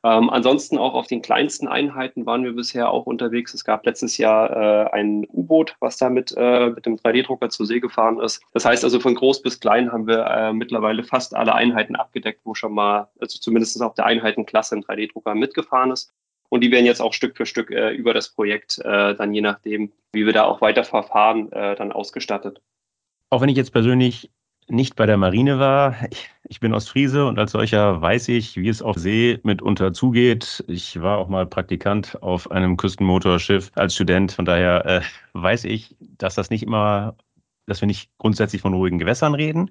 [0.03, 3.53] Ähm, ansonsten auch auf den kleinsten Einheiten waren wir bisher auch unterwegs.
[3.53, 7.65] Es gab letztes Jahr äh, ein U-Boot, was da mit, äh, mit dem 3D-Drucker zur
[7.65, 8.41] See gefahren ist.
[8.53, 12.41] Das heißt also von groß bis klein haben wir äh, mittlerweile fast alle Einheiten abgedeckt,
[12.45, 16.13] wo schon mal, also zumindest auf der Einheitenklasse ein 3D-Drucker mitgefahren ist.
[16.49, 19.41] Und die werden jetzt auch Stück für Stück äh, über das Projekt äh, dann je
[19.41, 22.61] nachdem, wie wir da auch weiter verfahren, äh, dann ausgestattet.
[23.29, 24.31] Auch wenn ich jetzt persönlich
[24.69, 25.95] nicht bei der Marine war.
[26.09, 30.63] Ich, ich, bin Ostfriese und als solcher weiß ich, wie es auf See mitunter zugeht.
[30.67, 34.31] Ich war auch mal Praktikant auf einem Küstenmotorschiff als Student.
[34.31, 35.01] Von daher äh,
[35.33, 37.15] weiß ich, dass das nicht immer,
[37.65, 39.69] dass wir nicht grundsätzlich von ruhigen Gewässern reden.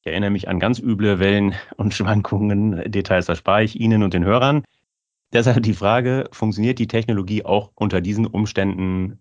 [0.00, 2.90] Ich erinnere mich an ganz üble Wellen und Schwankungen.
[2.90, 4.64] Details erspare ich Ihnen und den Hörern.
[5.32, 9.18] Deshalb die Frage, funktioniert die Technologie auch unter diesen Umständen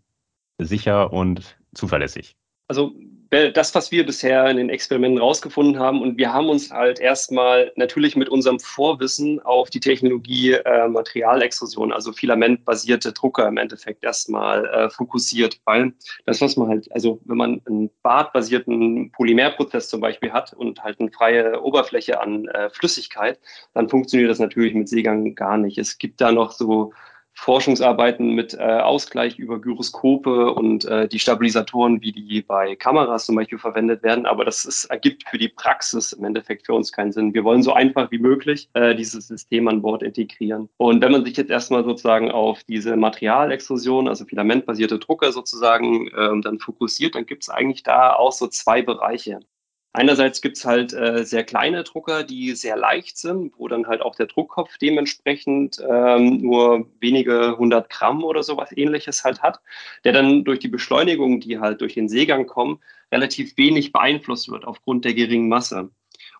[0.57, 2.35] sicher und zuverlässig?
[2.69, 2.93] Also
[3.29, 6.01] das, was wir bisher in den Experimenten rausgefunden haben.
[6.01, 11.91] Und wir haben uns halt erstmal natürlich mit unserem Vorwissen auf die Technologie äh, Materialextrusion,
[11.91, 15.59] also filamentbasierte Drucker im Endeffekt erstmal äh, fokussiert.
[15.65, 15.93] Weil
[16.25, 20.99] das, was man halt, also wenn man einen badbasierten Polymerprozess zum Beispiel hat und halt
[20.99, 23.39] eine freie Oberfläche an äh, Flüssigkeit,
[23.73, 25.77] dann funktioniert das natürlich mit Seegang gar nicht.
[25.77, 26.93] Es gibt da noch so
[27.37, 33.35] Forschungsarbeiten mit äh, Ausgleich über Gyroskope und äh, die Stabilisatoren, wie die bei Kameras zum
[33.35, 34.25] Beispiel verwendet werden.
[34.25, 37.35] Aber das ist, ergibt für die Praxis im Endeffekt für uns keinen Sinn.
[37.35, 40.67] Wir wollen so einfach wie möglich äh, dieses System an Bord integrieren.
[40.77, 46.41] Und wenn man sich jetzt erstmal sozusagen auf diese Materialextrusion, also filamentbasierte Drucker sozusagen ähm,
[46.41, 49.39] dann fokussiert, dann gibt es eigentlich da auch so zwei Bereiche.
[49.97, 54.03] Einerseits gibt es halt äh, sehr kleine Drucker, die sehr leicht sind, wo dann halt
[54.03, 59.59] auch der Druckkopf dementsprechend ähm, nur wenige hundert Gramm oder sowas ähnliches halt hat,
[60.03, 62.79] der dann durch die Beschleunigung, die halt durch den Seegang kommen,
[63.11, 65.89] relativ wenig beeinflusst wird aufgrund der geringen Masse.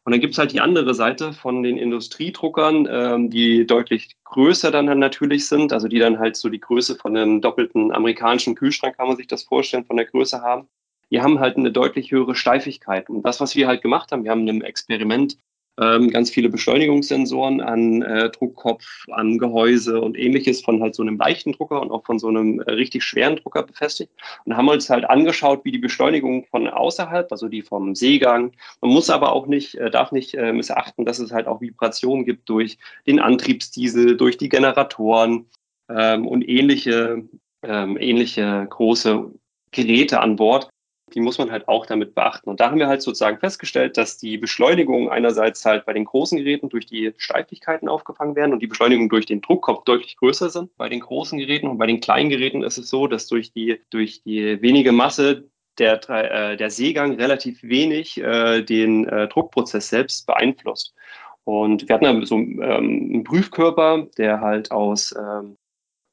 [0.03, 4.69] Und dann gibt es halt die andere Seite von den Industriedruckern, ähm, die deutlich größer
[4.69, 8.97] dann natürlich sind, also die dann halt so die Größe von einem doppelten amerikanischen Kühlschrank,
[8.97, 10.69] kann man sich das vorstellen, von der Größe haben
[11.11, 13.09] die haben halt eine deutlich höhere Steifigkeit.
[13.09, 15.37] Und das, was wir halt gemacht haben, wir haben in einem Experiment
[15.79, 21.17] ähm, ganz viele Beschleunigungssensoren an äh, Druckkopf, an Gehäuse und ähnliches von halt so einem
[21.17, 24.11] leichten Drucker und auch von so einem äh, richtig schweren Drucker befestigt
[24.45, 28.91] und haben uns halt angeschaut, wie die Beschleunigung von außerhalb, also die vom Seegang, man
[28.91, 32.49] muss aber auch nicht, äh, darf nicht äh, missachten, dass es halt auch Vibrationen gibt
[32.49, 35.45] durch den Antriebsdiesel, durch die Generatoren
[35.89, 37.23] ähm, und ähnliche,
[37.61, 39.31] ähm, ähnliche große
[39.71, 40.69] Geräte an Bord,
[41.13, 42.49] die muss man halt auch damit beachten.
[42.49, 46.37] Und da haben wir halt sozusagen festgestellt, dass die Beschleunigung einerseits halt bei den großen
[46.37, 50.75] Geräten durch die Steifigkeiten aufgefangen werden und die Beschleunigung durch den Druckkopf deutlich größer sind
[50.77, 51.67] bei den großen Geräten.
[51.67, 55.49] Und bei den kleinen Geräten ist es so, dass durch die, durch die wenige Masse
[55.77, 60.93] der, äh, der Seegang relativ wenig äh, den äh, Druckprozess selbst beeinflusst.
[61.45, 65.57] Und wir hatten so ähm, einen Prüfkörper, der halt aus ähm,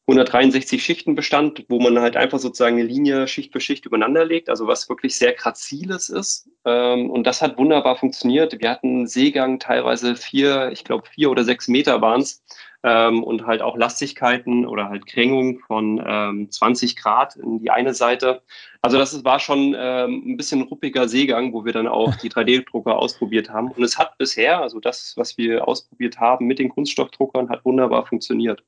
[0.07, 4.51] 163 Schichten bestand, wo man halt einfach sozusagen eine Linie Schicht für Schicht übereinander legt,
[4.51, 6.49] also was wirklich sehr graziles ist.
[6.67, 8.61] Ähm, und das hat wunderbar funktioniert.
[8.61, 12.45] Wir hatten Seegang teilweise vier, ich glaube vier oder sechs Meter waren es
[12.83, 17.95] ähm, und halt auch Lastigkeiten oder halt Krängung von ähm, 20 Grad in die eine
[17.95, 18.43] Seite.
[18.83, 22.95] Also das war schon ähm, ein bisschen ruppiger Seegang, wo wir dann auch die 3D-Drucker
[22.97, 23.71] ausprobiert haben.
[23.71, 28.05] Und es hat bisher, also das, was wir ausprobiert haben mit den Kunststoffdruckern, hat wunderbar
[28.05, 28.63] funktioniert.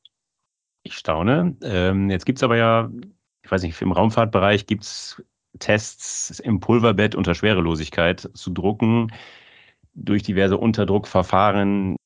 [0.87, 1.57] Ich staune.
[1.64, 2.88] Ähm, jetzt gibt es aber ja,
[3.42, 5.20] ich weiß nicht, im Raumfahrtbereich gibt es
[5.59, 9.12] Tests im Pulverbett unter Schwerelosigkeit zu drucken
[9.94, 11.96] durch diverse Unterdruckverfahren.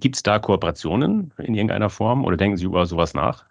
[0.00, 3.44] Gibt es da Kooperationen in irgendeiner Form oder denken Sie über sowas nach?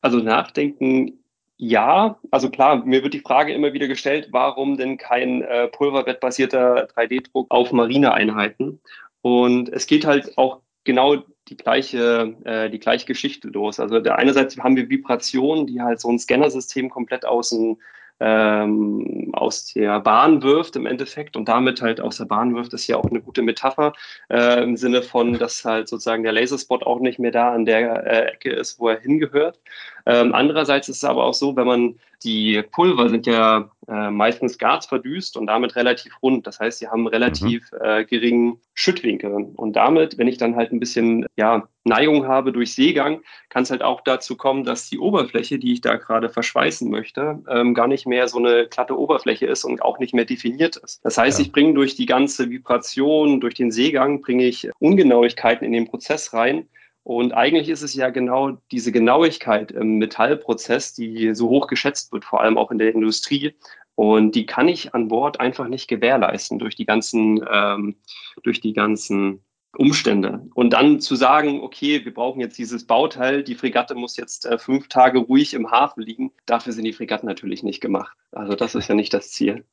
[0.00, 1.18] Also nachdenken
[1.56, 6.86] ja, also klar, mir wird die Frage immer wieder gestellt, warum denn kein äh, pulverbettbasierter
[6.86, 8.80] 3D-Druck auf Marineeinheiten?
[9.20, 11.16] Und es geht halt auch genau
[11.48, 13.80] die gleiche, äh, die gleiche Geschichte los.
[13.80, 17.78] Also der einerseits haben wir Vibrationen, die halt so ein Scannersystem komplett aus, dem,
[18.20, 22.86] ähm, aus der Bahn wirft im Endeffekt und damit halt aus der Bahn wirft, ist
[22.86, 23.92] ja auch eine gute Metapher
[24.28, 28.06] äh, im Sinne von, dass halt sozusagen der Laserspot auch nicht mehr da an der
[28.06, 29.58] äh, Ecke ist, wo er hingehört.
[30.06, 34.58] Ähm, andererseits ist es aber auch so, wenn man die Pulver sind ja äh, meistens
[34.58, 36.46] gasverdüst und damit relativ rund.
[36.46, 37.78] Das heißt, sie haben relativ mhm.
[37.82, 39.32] äh, geringen Schüttwinkel.
[39.32, 43.70] Und damit, wenn ich dann halt ein bisschen ja, Neigung habe durch Seegang, kann es
[43.70, 47.88] halt auch dazu kommen, dass die Oberfläche, die ich da gerade verschweißen möchte, ähm, gar
[47.88, 51.02] nicht mehr so eine glatte Oberfläche ist und auch nicht mehr definiert ist.
[51.04, 51.46] Das heißt, ja.
[51.46, 56.34] ich bringe durch die ganze Vibration, durch den Seegang, bringe ich Ungenauigkeiten in den Prozess
[56.34, 56.68] rein,
[57.02, 62.24] und eigentlich ist es ja genau diese Genauigkeit im Metallprozess, die so hoch geschätzt wird,
[62.24, 63.54] vor allem auch in der Industrie.
[63.94, 67.96] Und die kann ich an Bord einfach nicht gewährleisten durch die ganzen, ähm,
[68.42, 69.42] durch die ganzen
[69.76, 70.46] Umstände.
[70.54, 74.58] Und dann zu sagen, okay, wir brauchen jetzt dieses Bauteil, die Fregatte muss jetzt äh,
[74.58, 78.16] fünf Tage ruhig im Hafen liegen, dafür sind die Fregatten natürlich nicht gemacht.
[78.32, 79.64] Also das ist ja nicht das Ziel.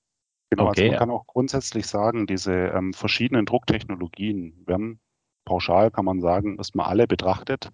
[0.50, 0.82] Genau, okay.
[0.82, 5.00] also man kann auch grundsätzlich sagen, diese ähm, verschiedenen Drucktechnologien werden
[5.48, 7.72] pauschal kann man sagen, erstmal alle betrachtet.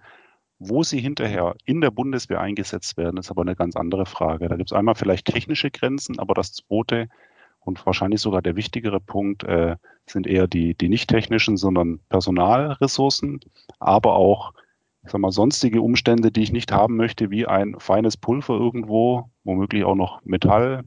[0.60, 4.48] Wo sie hinterher in der Bundeswehr eingesetzt werden, ist aber eine ganz andere Frage.
[4.48, 7.10] Da gibt es einmal vielleicht technische Grenzen, aber das zweite
[7.60, 13.40] und wahrscheinlich sogar der wichtigere Punkt äh, sind eher die, die nicht technischen, sondern Personalressourcen,
[13.80, 14.54] aber auch
[15.06, 19.30] ich sag mal, sonstige Umstände, die ich nicht haben möchte, wie ein feines Pulver irgendwo,
[19.44, 20.84] womöglich auch noch Metall,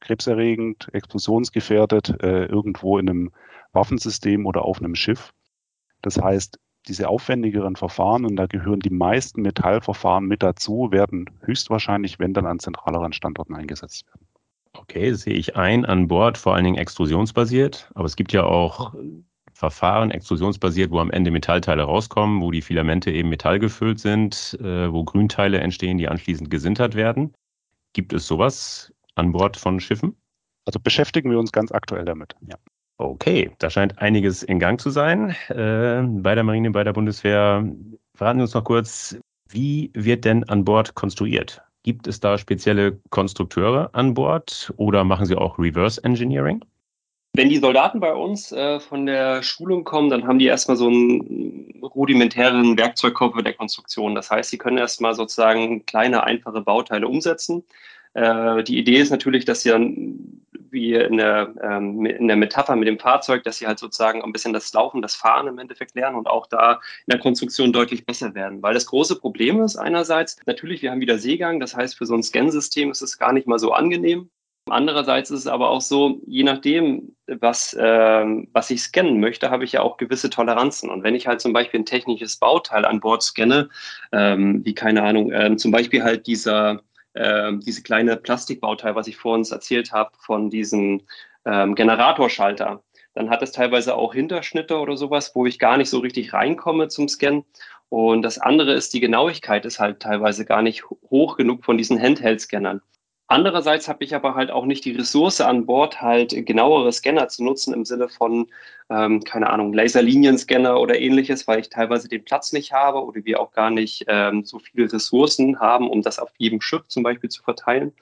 [0.00, 3.32] krebserregend, explosionsgefährdet, äh, irgendwo in einem
[3.72, 5.32] Waffensystem oder auf einem Schiff.
[6.02, 12.18] Das heißt, diese aufwendigeren Verfahren, und da gehören die meisten Metallverfahren mit dazu, werden höchstwahrscheinlich,
[12.18, 14.26] wenn dann an zentraleren Standorten eingesetzt werden.
[14.72, 18.94] Okay, sehe ich ein, an Bord vor allen Dingen extrusionsbasiert, aber es gibt ja auch
[19.56, 25.02] Verfahren, extrusionsbasiert, wo am Ende Metallteile rauskommen, wo die Filamente eben metallgefüllt sind, äh, wo
[25.02, 27.32] Grünteile entstehen, die anschließend gesintert werden.
[27.94, 30.14] Gibt es sowas an Bord von Schiffen?
[30.66, 32.56] Also beschäftigen wir uns ganz aktuell damit, ja.
[32.98, 37.64] Okay, da scheint einiges in Gang zu sein äh, bei der Marine, bei der Bundeswehr.
[38.14, 39.18] Verraten Sie uns noch kurz,
[39.50, 41.62] wie wird denn an Bord konstruiert?
[41.82, 46.64] Gibt es da spezielle Konstrukteure an Bord oder machen Sie auch Reverse Engineering?
[47.34, 50.86] Wenn die Soldaten bei uns äh, von der Schulung kommen, dann haben die erstmal so
[50.86, 54.14] einen rudimentären Werkzeugkoffer der Konstruktion.
[54.14, 57.62] Das heißt, sie können erstmal sozusagen kleine, einfache Bauteile umsetzen.
[58.14, 62.76] Äh, die Idee ist natürlich, dass sie dann wie in der, ähm, in der Metapher
[62.76, 65.94] mit dem Fahrzeug, dass sie halt sozusagen ein bisschen das Laufen, das Fahren im Endeffekt
[65.94, 66.74] lernen und auch da
[67.06, 68.62] in der Konstruktion deutlich besser werden.
[68.62, 72.14] Weil das große Problem ist einerseits, natürlich, wir haben wieder Seegang, das heißt, für so
[72.14, 74.30] ein Scansystem ist es gar nicht mal so angenehm.
[74.68, 79.62] Andererseits ist es aber auch so, je nachdem, was, äh, was ich scannen möchte, habe
[79.62, 80.90] ich ja auch gewisse Toleranzen.
[80.90, 83.68] Und wenn ich halt zum Beispiel ein technisches Bauteil an Bord scanne,
[84.10, 86.82] ähm, wie keine Ahnung, ähm, zum Beispiel halt dieser
[87.16, 91.02] äh, diese kleine Plastikbauteil, was ich vor uns erzählt habe, von diesem
[91.44, 92.82] ähm, Generatorschalter.
[93.14, 96.88] Dann hat es teilweise auch Hinterschnitte oder sowas, wo ich gar nicht so richtig reinkomme
[96.88, 97.44] zum Scannen.
[97.88, 102.00] Und das andere ist, die Genauigkeit ist halt teilweise gar nicht hoch genug von diesen
[102.00, 102.82] Handheld-Scannern.
[103.28, 107.42] Andererseits habe ich aber halt auch nicht die Ressource an Bord, halt genauere Scanner zu
[107.42, 108.48] nutzen im Sinne von,
[108.88, 113.40] ähm, keine Ahnung, Laserlinienscanner oder ähnliches, weil ich teilweise den Platz nicht habe oder wir
[113.40, 117.28] auch gar nicht ähm, so viele Ressourcen haben, um das auf jedem Schiff zum Beispiel
[117.28, 117.92] zu verteilen.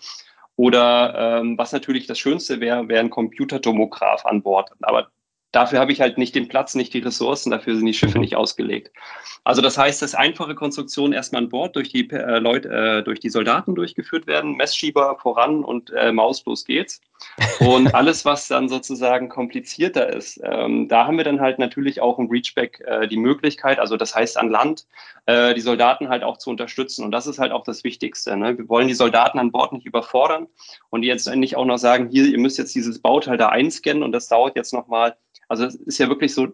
[0.56, 4.70] Oder ähm, was natürlich das Schönste wäre, wäre ein Computertomograph an Bord.
[4.82, 5.08] Aber
[5.54, 8.22] Dafür habe ich halt nicht den Platz, nicht die Ressourcen, dafür sind die Schiffe mhm.
[8.22, 8.90] nicht ausgelegt.
[9.44, 13.20] Also das heißt, dass einfache Konstruktionen erstmal an Bord durch die äh, Leute, äh, durch
[13.20, 17.00] die Soldaten durchgeführt werden, Messschieber voran und äh, mauslos geht's.
[17.60, 22.18] Und alles, was dann sozusagen komplizierter ist, ähm, da haben wir dann halt natürlich auch
[22.18, 24.88] im Reachback äh, die Möglichkeit, also das heißt an Land,
[25.26, 27.04] äh, die Soldaten halt auch zu unterstützen.
[27.04, 28.36] Und das ist halt auch das Wichtigste.
[28.36, 28.58] Ne?
[28.58, 30.48] Wir wollen die Soldaten an Bord nicht überfordern
[30.90, 34.02] und die jetzt nicht auch noch sagen, hier, ihr müsst jetzt dieses Bauteil da einscannen
[34.02, 35.14] und das dauert jetzt nochmal
[35.48, 36.48] also es ist ja wirklich so,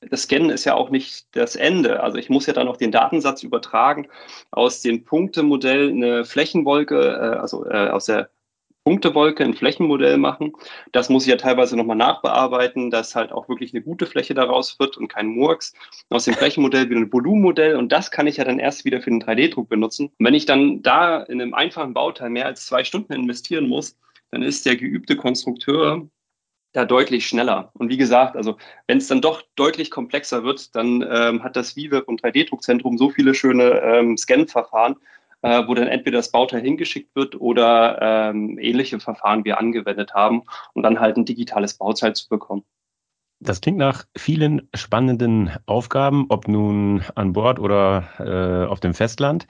[0.00, 2.02] das Scannen ist ja auch nicht das Ende.
[2.02, 4.08] Also ich muss ja dann auch den Datensatz übertragen
[4.50, 8.30] aus dem Punktemodell eine Flächenwolke, äh, also äh, aus der
[8.86, 10.52] Punktewolke ein Flächenmodell machen.
[10.92, 14.78] Das muss ich ja teilweise nochmal nachbearbeiten, dass halt auch wirklich eine gute Fläche daraus
[14.78, 15.74] wird und kein Murks.
[16.08, 19.10] Aus dem Flächenmodell wieder ein Volumenmodell und das kann ich ja dann erst wieder für
[19.10, 20.12] den 3D-Druck benutzen.
[20.18, 23.98] Und wenn ich dann da in einem einfachen Bauteil mehr als zwei Stunden investieren muss,
[24.30, 26.08] dann ist der geübte Konstrukteur
[26.76, 27.70] da deutlich schneller.
[27.72, 31.72] Und wie gesagt, also wenn es dann doch deutlich komplexer wird, dann ähm, hat das
[31.72, 34.96] VWeb und 3D-Druckzentrum so viele schöne ähm, Scan-Verfahren,
[35.40, 40.42] äh, wo dann entweder das Bauteil hingeschickt wird oder ähm, ähnliche Verfahren wir angewendet haben,
[40.74, 42.62] um dann halt ein digitales Bauteil zu bekommen.
[43.40, 49.46] Das klingt nach vielen spannenden Aufgaben, ob nun an Bord oder äh, auf dem Festland.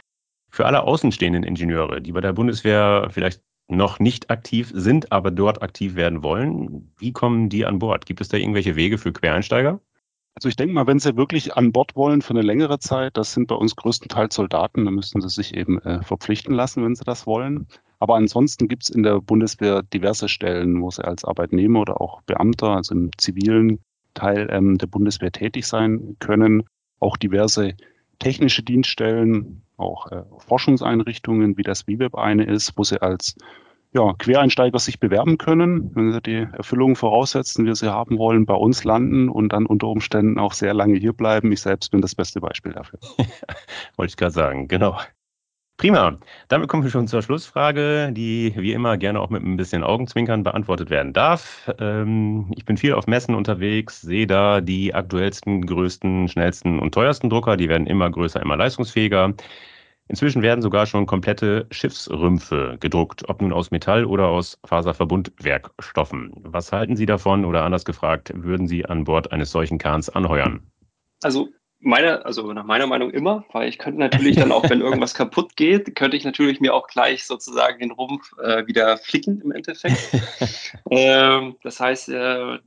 [0.50, 5.62] Für alle außenstehenden Ingenieure, die bei der Bundeswehr vielleicht noch nicht aktiv sind, aber dort
[5.62, 6.92] aktiv werden wollen.
[6.98, 8.06] Wie kommen die an Bord?
[8.06, 9.80] Gibt es da irgendwelche Wege für Quereinsteiger?
[10.36, 13.32] Also ich denke mal, wenn Sie wirklich an Bord wollen für eine längere Zeit, das
[13.32, 17.04] sind bei uns größtenteils Soldaten, dann müssen Sie sich eben äh, verpflichten lassen, wenn Sie
[17.04, 17.66] das wollen.
[18.00, 22.20] Aber ansonsten gibt es in der Bundeswehr diverse Stellen, wo Sie als Arbeitnehmer oder auch
[22.22, 23.78] Beamter, also im zivilen
[24.12, 26.64] Teil ähm, der Bundeswehr tätig sein können.
[27.00, 27.74] Auch diverse
[28.18, 33.36] technische Dienststellen, auch äh, Forschungseinrichtungen, wie das WIWEB eine ist, wo Sie als
[33.96, 38.54] ja, Quereinsteiger sich bewerben können, wenn sie die Erfüllung voraussetzen, wie sie haben wollen, bei
[38.54, 41.50] uns landen und dann unter Umständen auch sehr lange hier bleiben.
[41.50, 42.98] Ich selbst bin das beste Beispiel dafür.
[43.96, 44.98] Wollte ich gerade sagen, genau.
[45.76, 46.18] Prima.
[46.48, 50.42] Damit kommen wir schon zur Schlussfrage, die wie immer gerne auch mit ein bisschen Augenzwinkern
[50.42, 51.70] beantwortet werden darf.
[51.78, 57.28] Ähm, ich bin viel auf Messen unterwegs, sehe da die aktuellsten, größten, schnellsten und teuersten
[57.28, 57.58] Drucker.
[57.58, 59.34] Die werden immer größer, immer leistungsfähiger.
[60.08, 66.32] Inzwischen werden sogar schon komplette Schiffsrümpfe gedruckt, ob nun aus Metall oder aus Faserverbundwerkstoffen.
[66.36, 70.70] Was halten Sie davon oder anders gefragt, würden Sie an Bord eines solchen Kahns anheuern?
[71.22, 71.48] Also
[71.80, 75.56] meine, also nach meiner Meinung immer, weil ich könnte natürlich dann auch, wenn irgendwas kaputt
[75.56, 79.98] geht, könnte ich natürlich mir auch gleich sozusagen den Rumpf äh, wieder flicken im Endeffekt.
[80.90, 82.58] ähm, das heißt, äh,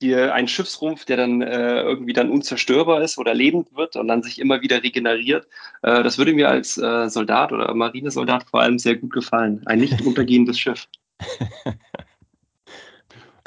[0.00, 4.22] hier ein Schiffsrumpf, der dann äh, irgendwie dann unzerstörbar ist oder lebend wird und dann
[4.22, 5.46] sich immer wieder regeneriert.
[5.82, 9.62] Äh, das würde mir als äh, Soldat oder Marinesoldat vor allem sehr gut gefallen.
[9.66, 10.86] Ein nicht untergehendes Schiff.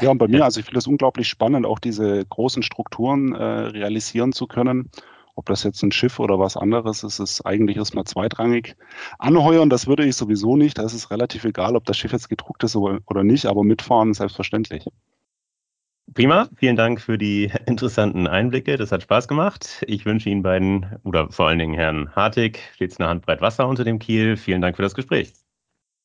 [0.02, 3.44] Ja, und bei mir, also ich finde es unglaublich spannend, auch diese großen Strukturen äh,
[3.44, 4.90] realisieren zu können.
[5.36, 8.76] Ob das jetzt ein Schiff oder was anderes ist, ist eigentlich erstmal zweitrangig.
[9.20, 10.78] Anheuern, das würde ich sowieso nicht.
[10.78, 14.14] Da ist es relativ egal, ob das Schiff jetzt gedruckt ist oder nicht, aber mitfahren
[14.14, 14.86] selbstverständlich.
[16.14, 18.78] Prima, vielen Dank für die interessanten Einblicke.
[18.78, 19.84] Das hat Spaß gemacht.
[19.88, 23.84] Ich wünsche Ihnen beiden oder vor allen Dingen Herrn Hartig stets eine Handbreit Wasser unter
[23.84, 24.36] dem Kiel.
[24.36, 25.34] Vielen Dank für das Gespräch.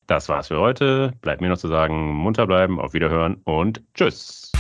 [0.08, 1.14] Das war's für heute.
[1.22, 4.55] Bleibt mir noch zu sagen, munter bleiben, auf Wiederhören und tschüss.